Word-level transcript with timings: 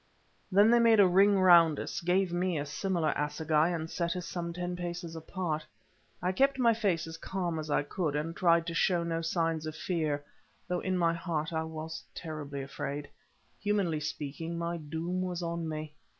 Then 0.51 0.71
they 0.71 0.79
made 0.79 0.99
a 0.99 1.05
ring 1.05 1.39
round 1.39 1.79
us, 1.79 2.01
gave 2.01 2.33
me 2.33 2.57
a 2.57 2.65
similar 2.65 3.13
assegai, 3.15 3.69
and 3.69 3.87
set 3.87 4.15
us 4.15 4.25
some 4.25 4.51
ten 4.51 4.75
paces 4.75 5.15
apart. 5.15 5.63
I 6.23 6.31
kept 6.31 6.57
my 6.57 6.73
face 6.73 7.05
as 7.05 7.17
calm 7.17 7.59
as 7.59 7.69
I 7.69 7.83
could, 7.83 8.15
and 8.15 8.35
tried 8.35 8.65
to 8.65 8.73
show 8.73 9.03
no 9.03 9.21
signs 9.21 9.67
of 9.67 9.75
fear, 9.75 10.25
though 10.67 10.79
in 10.79 10.97
my 10.97 11.13
heart 11.13 11.53
I 11.53 11.65
was 11.65 12.03
terribly 12.15 12.63
afraid. 12.63 13.09
Humanly 13.59 13.99
speaking, 13.99 14.57
my 14.57 14.77
doom 14.77 15.21
was 15.21 15.43
on 15.43 15.69
me. 15.69 15.93